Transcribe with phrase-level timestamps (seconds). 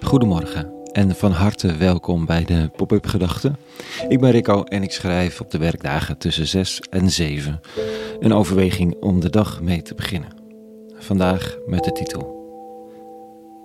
[0.00, 3.56] Goedemorgen en van harte welkom bij de Pop-up Gedachten.
[4.08, 7.60] Ik ben Rico en ik schrijf op de werkdagen tussen 6 en 7
[8.20, 10.32] een overweging om de dag mee te beginnen.
[10.98, 12.38] Vandaag met de titel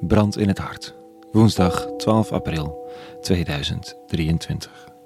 [0.00, 0.94] Brand in het hart,
[1.32, 2.90] woensdag 12 april
[3.20, 4.97] 2023.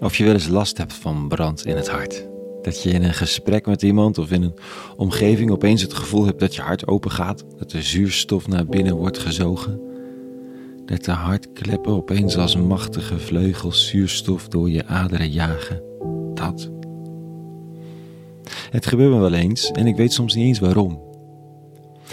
[0.00, 2.28] Of je wel eens last hebt van brand in het hart.
[2.62, 4.54] Dat je in een gesprek met iemand of in een
[4.96, 8.96] omgeving opeens het gevoel hebt dat je hart open gaat, dat de zuurstof naar binnen
[8.96, 9.80] wordt gezogen.
[10.84, 15.82] Dat de hartkleppen opeens als machtige vleugels zuurstof door je aderen jagen.
[16.34, 16.70] Dat.
[18.70, 21.02] Het gebeurt me wel eens en ik weet soms niet eens waarom.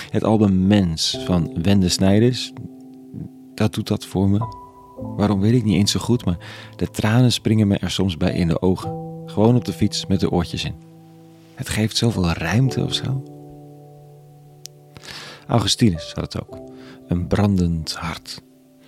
[0.09, 2.53] Het album Mens van Wende Snijders,
[3.53, 4.60] dat doet dat voor me.
[5.01, 6.37] Waarom weet ik niet eens zo goed, maar
[6.75, 9.23] de tranen springen me er soms bij in de ogen.
[9.25, 10.75] Gewoon op de fiets met de oortjes in.
[11.55, 13.23] Het geeft zoveel ruimte of zo.
[15.47, 16.59] Augustinus had het ook.
[17.07, 18.41] Een brandend hart.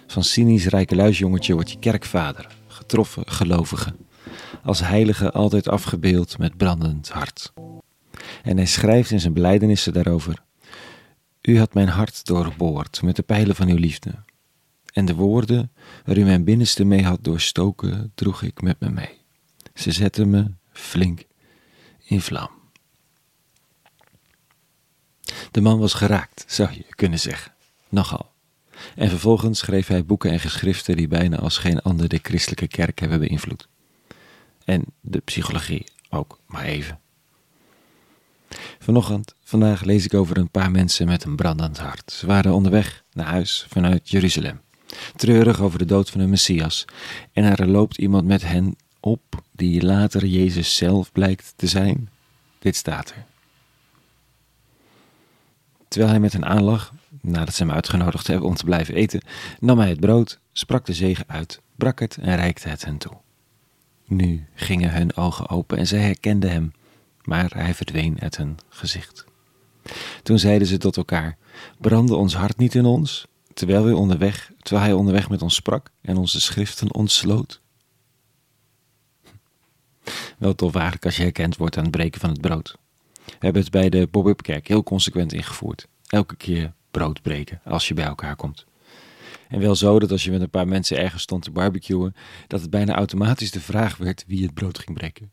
[0.07, 3.95] Van cynisch rijkeluisjongetje wordt je kerkvader, getroffen gelovige.
[4.63, 7.53] Als heilige altijd afgebeeld met brandend hart.
[8.43, 10.43] En hij schrijft in zijn belijdenissen daarover.
[11.41, 14.11] U had mijn hart doorboord met de pijlen van uw liefde.
[14.94, 15.72] En de woorden
[16.05, 19.22] waar u mijn binnenste mee had doorstoken, droeg ik met me mee.
[19.73, 21.23] Ze zetten me flink
[22.03, 22.50] in vlam.
[25.52, 27.53] De man was geraakt, zou je kunnen zeggen.
[27.89, 28.31] Nogal.
[28.95, 33.00] En vervolgens schreef hij boeken en geschriften die bijna als geen ander de christelijke kerk
[33.00, 33.67] hebben beïnvloed.
[34.66, 37.00] En de psychologie ook, maar even.
[38.80, 42.11] Vanochtend, vandaag lees ik over een paar mensen met een brandend hart.
[42.11, 44.61] Ze waren onderweg naar huis vanuit Jeruzalem.
[45.16, 46.86] Treurig over de dood van hun Messias.
[47.31, 52.09] En er loopt iemand met hen op die later Jezus zelf blijkt te zijn.
[52.59, 53.25] Dit staat er.
[55.88, 59.22] Terwijl hij met hen aanlag, nadat ze hem uitgenodigd hebben om te blijven eten,
[59.59, 63.13] nam hij het brood, sprak de zegen uit, brak het en reikte het hen toe.
[64.06, 66.72] Nu gingen hun ogen open en zij herkenden hem,
[67.23, 69.25] maar hij verdween uit hun gezicht.
[70.23, 71.38] Toen zeiden ze tot elkaar:
[71.78, 75.91] Brandde ons hart niet in ons, terwijl, we onderweg, terwijl hij onderweg met ons sprak
[76.02, 77.62] en onze schriften ontsloot?
[80.38, 82.75] Wel tof eigenlijk als je herkend wordt aan het breken van het brood.
[83.25, 85.88] We hebben het bij de Bob-up kerk heel consequent ingevoerd.
[86.08, 88.66] Elke keer brood breken als je bij elkaar komt.
[89.50, 92.16] En wel zo dat als je met een paar mensen ergens stond te barbecuen,
[92.47, 95.31] dat het bijna automatisch de vraag werd wie het brood ging breken.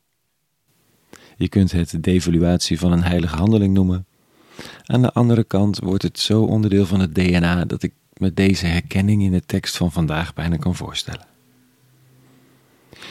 [1.37, 4.07] Je kunt het de devaluatie van een heilige handeling noemen.
[4.85, 8.67] Aan de andere kant wordt het zo onderdeel van het DNA dat ik me deze
[8.67, 11.27] herkenning in de tekst van vandaag bijna kan voorstellen.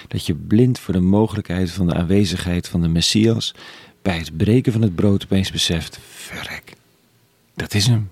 [0.08, 3.56] Dat je blind voor de mogelijkheid van de aanwezigheid van de Messias
[4.02, 6.74] bij het breken van het brood opeens beseft: verrek,
[7.53, 8.12] dat is hem.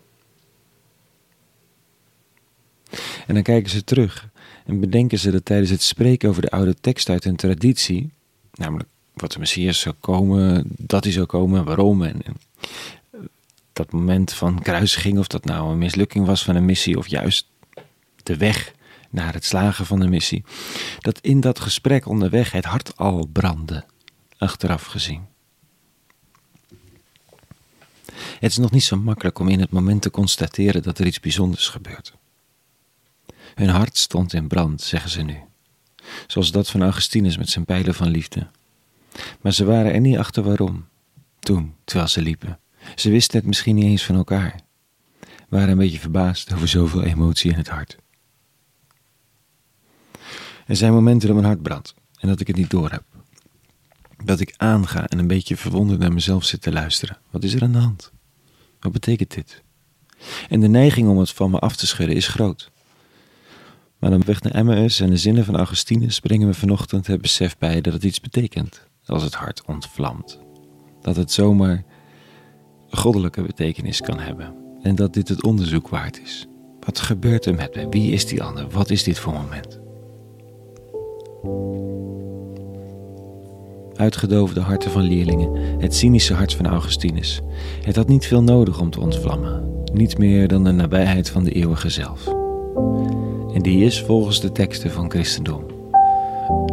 [3.28, 4.30] En dan kijken ze terug
[4.66, 8.10] en bedenken ze dat tijdens het spreken over de oude tekst uit hun traditie,
[8.54, 12.22] namelijk wat de Messias zou komen, dat hij zou komen, waarom en,
[13.78, 17.48] dat moment van kruisiging, of dat nou een mislukking was van een missie of juist
[18.24, 18.74] de weg
[19.10, 20.44] naar het slagen van de missie,
[21.00, 23.86] dat in dat gesprek onderweg het hart al brandde,
[24.38, 25.26] achteraf gezien.
[28.40, 31.20] Het is nog niet zo makkelijk om in het moment te constateren dat er iets
[31.20, 32.14] bijzonders gebeurt.
[33.56, 35.38] Hun hart stond in brand, zeggen ze nu,
[36.28, 38.48] zoals dat van Augustinus met zijn pijlen van liefde.
[39.42, 40.88] Maar ze waren er niet achter waarom,
[41.40, 42.60] toen, terwijl ze liepen.
[42.96, 44.60] Ze wisten het misschien niet eens van elkaar,
[45.50, 47.98] waren een beetje verbaasd over zoveel emotie in het hart.
[50.68, 53.04] Er zijn momenten dat mijn hart brandt en dat ik het niet doorheb.
[54.24, 57.18] Dat ik aanga en een beetje verwonderd naar mezelf zit te luisteren.
[57.30, 58.12] Wat is er aan de hand?
[58.80, 59.64] Wat betekent dit?
[60.50, 62.72] En de neiging om het van me af te schudden is groot.
[64.00, 67.58] Maar dan weg naar Emmaus en de zinnen van Augustinus brengen me vanochtend het besef
[67.58, 70.40] bij dat het iets betekent als het hart ontvlamt.
[71.02, 71.86] Dat het zomaar
[72.90, 76.48] goddelijke betekenis kan hebben en dat dit het onderzoek waard is.
[76.80, 77.90] Wat gebeurt er met me?
[77.90, 78.68] Wie is die ander?
[78.70, 79.80] Wat is dit voor moment?
[83.96, 87.42] Uitgedoofde harten van leerlingen, het cynische hart van Augustinus.
[87.82, 91.52] Het had niet veel nodig om te ontvlammen, niet meer dan de nabijheid van de
[91.52, 92.28] eeuwige zelf.
[93.54, 95.64] En die is volgens de teksten van christendom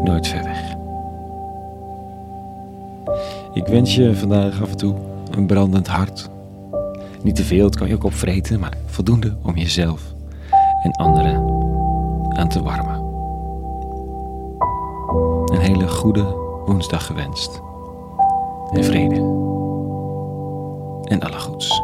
[0.02, 0.74] nooit ver weg.
[3.52, 4.94] Ik wens je vandaag af en toe
[5.36, 6.30] een brandend hart.
[7.22, 10.14] Niet te veel, het kan je ook opvreten, maar voldoende om jezelf
[10.82, 11.36] en anderen
[12.36, 13.02] aan te warmen.
[15.44, 16.22] Een hele goede
[16.66, 17.62] woensdag gewenst.
[18.72, 19.14] En vrede.
[21.04, 21.83] En alle goeds.